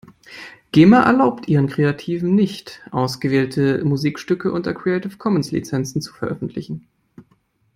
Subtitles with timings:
[0.71, 6.87] Gema erlaubt ihren Kreativen nicht, ausgewählte Musikstücke unter Creative Commons Lizenzen zu veröffentlichen.